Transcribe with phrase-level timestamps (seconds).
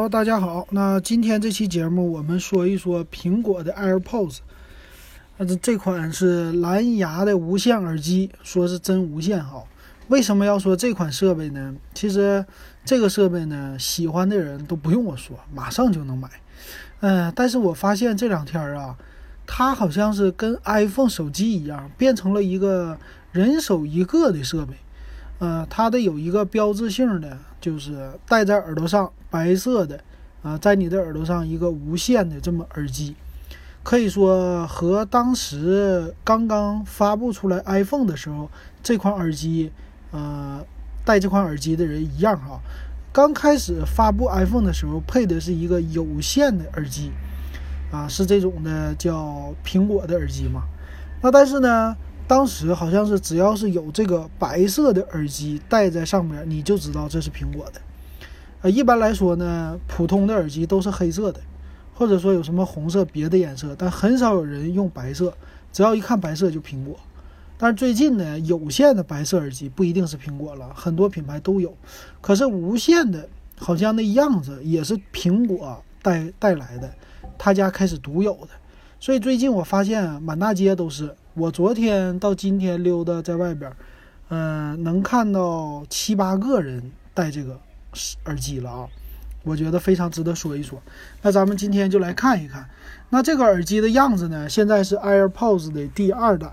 [0.00, 0.66] 好，大家好。
[0.70, 4.38] 那今天这期节目，我们说一说苹果的 AirPods。
[5.36, 9.62] 那这这款是蓝牙的无线耳机，说是真无线哈。
[10.08, 11.74] 为什么要说这款设备呢？
[11.92, 12.42] 其实
[12.82, 16.30] 这个设备呢，喜欢的人都不用我说，马上就能买。
[17.00, 18.96] 嗯，但是我发现这两天啊，
[19.46, 22.96] 它好像是跟 iPhone 手机一样，变成了一个
[23.32, 24.72] 人手一个的设备。
[25.40, 29.98] 呃，它的有一个标志性的，就是戴在耳朵上，白色的，
[30.42, 33.16] 啊，在你的耳朵上一个无线的这么耳机，
[33.82, 38.50] 可以说和当时刚刚发布出来 iPhone 的时候
[38.82, 39.72] 这款耳机，
[40.10, 40.62] 呃，
[41.06, 42.60] 戴这款耳机的人一样哈。
[43.10, 47.10] 刚开始发布 iPhone 的时候配的是一个有线的耳机，
[47.90, 50.64] 啊，是这种的叫苹果的耳机嘛。
[51.22, 51.96] 那但是呢？
[52.30, 57.80] 当时好像是只要是有这个白色的耳机戴在上面，你就知道这是苹果的。
[58.62, 61.40] 呃，一般来说呢，普通的耳机都是黑色的，
[61.92, 65.34] 或者说有什么红色别的颜色，但很少有人用白色。
[65.72, 66.96] 只要一看白色就苹果。
[67.58, 71.76] 但是最近呢，有线的白色耳机不一定是苹果了，很多品牌都有。
[72.20, 76.88] 可是无线的，好像那样子也是苹果带带来的，
[77.36, 78.50] 他家开始独有的。
[79.00, 81.12] 所以最近我发现啊，满大街都是。
[81.34, 83.72] 我昨天到今天溜达在外边，
[84.30, 87.58] 嗯，能看到七八个人戴这个
[88.24, 88.88] 耳机了啊，
[89.44, 90.82] 我觉得非常值得说一说。
[91.22, 92.68] 那咱们今天就来看一看，
[93.10, 94.48] 那这个耳机的样子呢？
[94.48, 96.52] 现在是 AirPods 的第二代。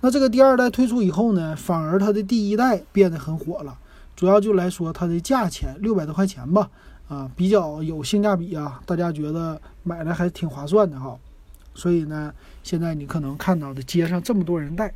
[0.00, 3.78] 那这个第二代推出以后呢，反而它的第一代变得很火了。
[4.16, 6.68] 主要就来说它的价钱，六百多块钱吧，
[7.06, 11.16] 啊，比较有性价比啊，大家觉得买的还挺划算的哈。
[11.78, 12.34] 所以呢，
[12.64, 14.92] 现在你可能看到的街上这么多人戴，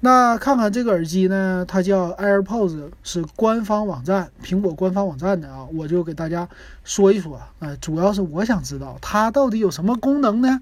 [0.00, 6.48] 那看看这个耳机呢，它叫 AirPods，是官方网站，苹果官方网站的啊，我就给大家
[6.82, 10.60] 说一说，呃，主要是我想知道它到底有什么功能呢？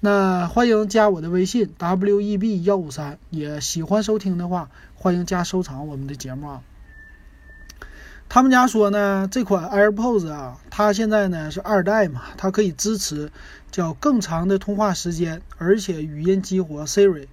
[0.00, 6.62] 那欢迎加我的微信 web 幺五三，也喜欢收听的话，欢迎加收藏我们的节目啊。
[8.30, 13.32] 他们家说呢，这款 AirPods 啊，它现在呢是二代嘛，它可以支持
[13.70, 17.26] 叫更长的通话时间，而且语音激活 Siri，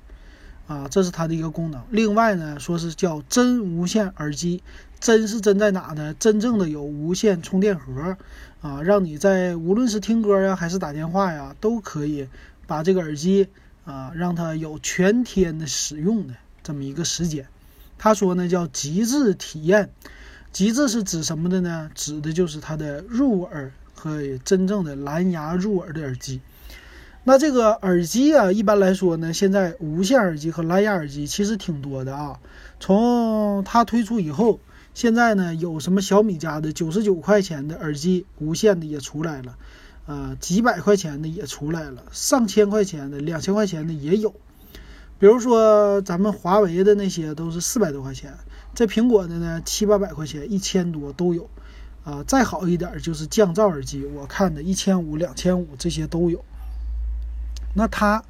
[0.68, 1.84] 啊，这是它的一个功能。
[1.90, 4.64] 另外呢，说是叫真无线耳机，
[5.02, 6.16] 真是真在哪呢？
[6.18, 8.16] 真正的有无线充电盒，
[8.62, 12.30] 啊，让你在无论是听歌呀，还是打电话呀，都可以
[12.68, 13.50] 把这个耳机
[13.84, 17.48] 啊，让它有全天的使用的这么一个时间。
[17.98, 19.90] 他说呢，叫极致体验。
[20.56, 21.92] 极致是指什么的呢？
[21.96, 26.40] 指的就是它的入耳和真正的蓝牙入耳的耳机。
[27.26, 32.40] 那这个耳机啊，一般来说呢，现在无线耳机和蓝牙耳机其实挺多的啊。
[32.80, 34.62] 从它推出以后，
[34.94, 39.58] 现在呢，有什么小米家的九十九块钱的耳机无线的也出来了，
[40.06, 44.34] 呃，几百块钱的也出来了，上千块钱的、两千块钱的也有。
[45.18, 48.34] 比如说咱们华为的那些都是四百多块钱。
[48.74, 51.50] 这苹果的呢，七八百块钱，一千多都有，
[52.04, 56.44] 啊，再好一点就是降噪耳机，我看的一千五、两千五这些都有。
[57.74, 58.24] 那它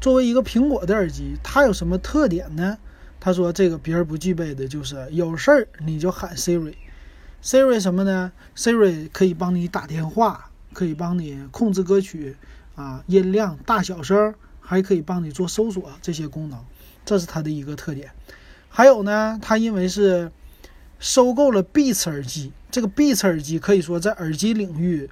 [0.00, 2.78] 作为一个苹果的耳机，它有什么特点呢？
[3.22, 12.36] 他说这个别人不具备的就是有事儿你就喊 Siri，Siri 什么呢？Siri 可以帮你打电话，可以帮你控制歌曲
[12.76, 14.34] 啊，音量大小声，
[14.70, 16.64] 还可以帮你做搜索这些功能，
[17.04, 18.12] 这是它的一个特点。
[18.68, 20.30] 还有呢，它因为是
[21.00, 25.10] 收购了 Beats 耳机，这个 Beats 耳机可以说在耳机领域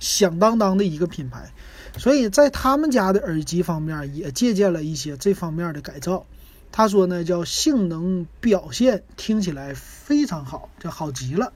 [0.00, 1.52] 响当当的一个品牌，
[1.96, 6.26] 所以在他们家的耳机方面也借鉴了一些这方面的改造。
[6.72, 11.52] 他说呢，叫性能表现听起来非常好，就好极了。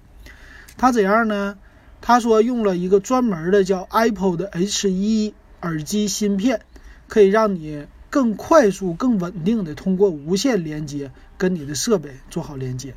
[0.77, 1.59] 他怎样呢？
[2.01, 6.63] 他说用了一个专门的叫 Apple 的 H1 耳机芯片，
[7.11, 7.87] 可以让你。
[8.13, 12.97] 更快速、更稳定的通过无线连接跟你的设备做好连接。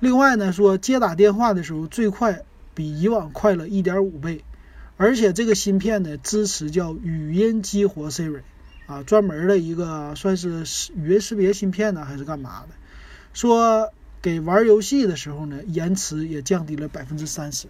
[0.00, 2.42] 另外呢，说接打电话的时候最快
[2.74, 4.42] 比以往快了一点五倍，
[4.96, 8.40] 而且这个芯片呢支持叫语音激活 Siri，
[8.86, 10.64] 啊，专门的一个算是
[10.96, 12.74] 语音识别芯片呢还是干嘛的？
[13.32, 17.68] 说给玩游戏的时候呢延迟也降低了百分之三十，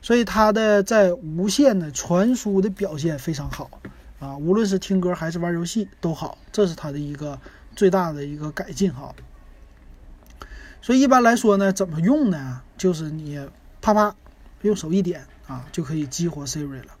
[0.00, 3.70] 所以它的在无线的传输的表现非常好。
[4.18, 7.38] 啊，无论是听歌还是玩游戏都好，这是它的一个
[7.76, 9.14] 最大的一个改进哈。
[10.82, 12.62] 所以一般来说呢，怎么用呢？
[12.76, 13.48] 就是你
[13.80, 14.14] 啪啪
[14.62, 16.92] 用手一点啊，就可以激活 Siri 了。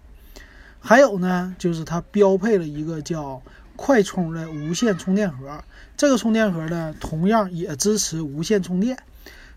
[0.80, 3.42] 还有呢，就是它标配了一个叫
[3.74, 5.64] 快充的无线充电盒，
[5.96, 8.98] 这个充电盒呢，同样也支持无线充电。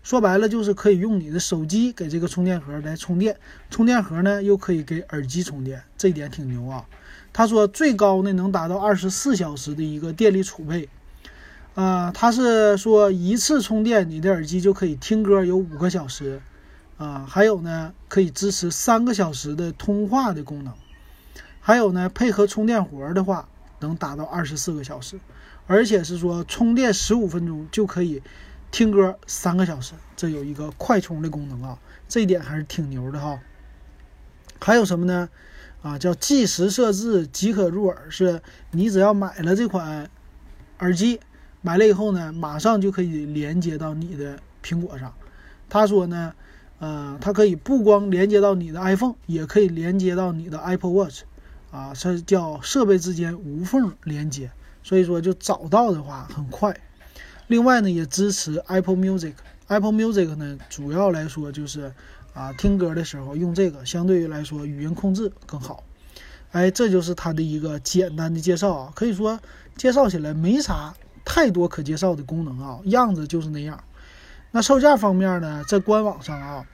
[0.02, 3.36] 说白了就是可以用你的手机给这个充电盒来充电，
[3.70, 6.84] 充电盒呢又可以给耳机充电，这一点挺牛啊。
[7.32, 10.88] 他说最高呢能达到二十四小时的一个电力储备，
[11.74, 16.42] 啊，他是说一次充电你的耳机就可以听歌有五个小时，
[16.98, 20.74] 啊，还有呢可以支持三个小时的通话的功能，
[21.60, 23.48] 还有呢配合充电活的话
[23.80, 25.18] 能达到二十四个小时，
[25.66, 28.22] 而且是说充电十五分钟就可以。
[28.70, 33.38] 听歌三个小时，这有一个快充的功能啊，这一点还是挺牛的哈。
[34.58, 35.28] 还有什么呢？
[35.82, 38.40] 啊，叫即时设置即可入耳，是
[38.70, 40.08] 你只要买了这款
[40.78, 41.20] 耳机，
[41.60, 45.12] 买了以后呢，马上就可以连接到你的苹果上。
[45.68, 46.32] 他说呢，
[46.78, 51.22] 呃，它可以不光连接到你的 iPhone，也可以连接到你的 Apple Watch，
[51.70, 54.50] 啊，是叫设备之间无缝连接，
[54.82, 56.78] 所以说就找到的话很快。
[57.48, 59.34] 另外呢，也支持 Apple Music。
[59.68, 61.92] Apple Music 呢，主要来说就是
[62.34, 65.84] 啊，听歌的时候用这个，相对于来说语音控制更好。
[66.50, 69.40] 哎，这就是它的一个简单的介绍啊，可以说
[69.76, 70.94] 介绍起来没啥
[71.24, 73.82] 太多可介绍的功能啊，样子就是那样。
[74.50, 76.66] 那售价方面呢，在官网上啊，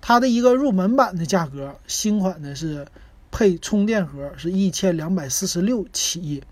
[0.00, 2.86] 它的一个入门版的价格，新款的是
[3.30, 6.42] 配充电盒是一千两百四十六起。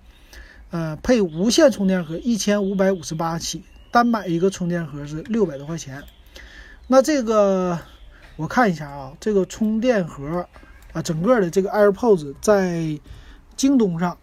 [0.70, 6.02] 呃，配无线充电盒一千五百五十八起，单买一个充电盒是六百多块钱。
[6.86, 7.78] 那这个
[8.42, 10.48] 我看一下啊，这个充电盒
[10.92, 12.98] 啊，整个的这个 AirPods 在
[13.56, 14.18] 京东上，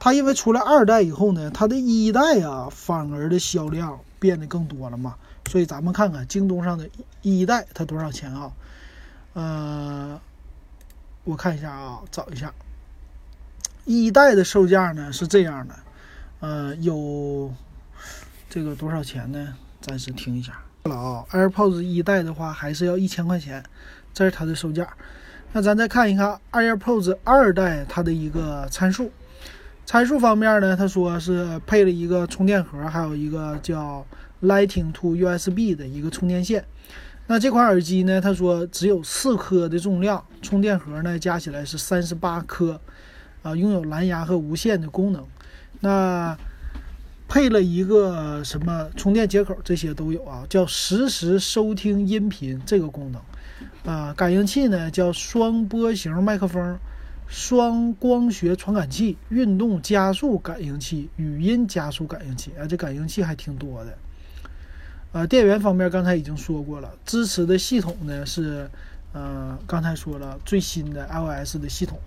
[0.00, 5.14] 它因为出来二代以后呢，它的一代啊反而的销量变得更多了嘛。
[5.48, 6.90] 所以咱们看看京东上的
[7.22, 8.52] 一代它多少钱啊？
[9.34, 10.20] 呃，
[11.22, 12.52] 我看一下啊，找一下。
[13.84, 15.74] 一代的售价呢是这样的，
[16.40, 17.54] 呃，有
[18.50, 19.54] 这个多少钱呢？
[19.80, 21.24] 暂时听一下了啊。
[21.30, 23.62] AirPods 一代的话还是要一千块钱，
[24.12, 24.88] 这是它的售价。
[25.52, 29.10] 那咱再看一看 AirPods 二代它的一个参数。
[29.86, 34.04] 参数方面呢，他说是配了一个充电盒，还有一个叫
[34.42, 36.64] Lighting to USB 的一个充电线。
[37.26, 42.80] 那这款耳机呢，他说只有四颗的重量，充电盒呢加起来是三十八颗。
[43.40, 45.24] 啊，拥有蓝牙和无线的功能，
[45.78, 46.36] 那
[47.28, 53.22] 配了一个什么充电接口，这些都有啊，叫实时收听音频这个功能。
[53.84, 56.78] 啊，感应器呢叫双波形麦克风、
[57.26, 63.98] 双光学传感器、运动加速感应器、语音加速感应器啊，这感应器还挺多的。
[65.12, 68.68] 呃，电源方面刚才已经说过了，支持的系统呢是，
[69.12, 71.98] 呃，刚才说了最新的 iOS 的系统。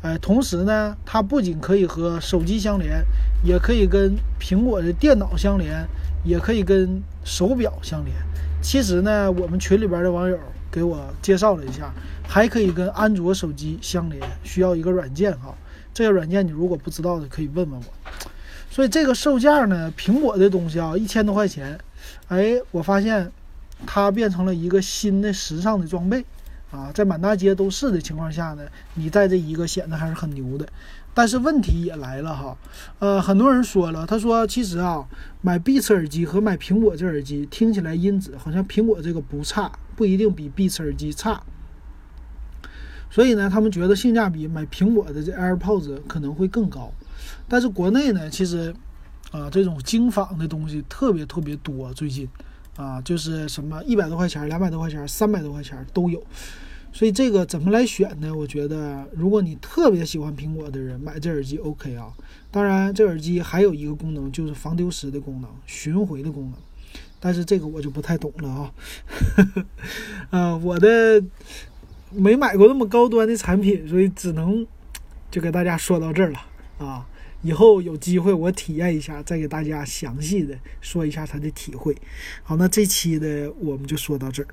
[0.00, 3.04] 哎，同时呢，它不仅可以和手机相连，
[3.42, 5.84] 也可以跟苹果的电脑相连，
[6.24, 8.14] 也可以跟手表相连。
[8.62, 10.38] 其实呢，我们群里边的网友
[10.70, 11.92] 给我介绍了一下，
[12.26, 15.52] 还可以跟安卓手机相连，需要一个软件哈。
[15.92, 17.84] 这个软件你如果不知道的，可以问问我。
[18.70, 21.76] 所以这个售价呢，苹果的东西啊，一千多块钱，
[22.28, 23.32] 哎，我发现
[23.84, 26.24] 它变成了一个新的时尚的装备。
[26.70, 28.62] 啊，在满大街都是的情况下呢，
[28.94, 30.68] 你带这一个显得还是很牛的。
[31.14, 32.56] 但是问题也来了哈，
[32.98, 35.04] 呃，很多人说了，他说其实啊，
[35.40, 41.42] 买 Beats 耳机和买苹果这耳机听起来音质好像苹果这个不差，不一定比 Beats 耳机差。
[43.10, 46.92] 所以呢，他们觉得性价比买苹果的这 AirPods 可能会更高。
[47.48, 48.74] 但是国内呢，其实
[49.32, 52.28] 啊，这种精仿的东西特别特别多，最近。
[52.78, 56.22] 啊，就是什么一百多块钱、两百多块钱、三百多块钱都有，
[56.92, 58.32] 所以这个怎么来选呢？
[58.32, 62.12] 我觉得，如果你特别喜欢苹果的人，买这耳机 OK 啊。
[62.52, 66.54] 当然，这耳机还有一个功能，就是防丢失的功能、巡回的功能，
[67.18, 68.72] 但是这个我就不太懂了啊。
[70.30, 71.20] 呃，我的
[72.12, 74.64] 没买过那么高端的产品，所以只能
[75.32, 76.38] 就给大家说到这儿了
[76.78, 77.04] 啊。
[77.42, 81.96] 以后有机会我体验一下，再给大家详细的说一下他的体会。
[82.42, 84.48] 好，那这期的我们就说到这儿。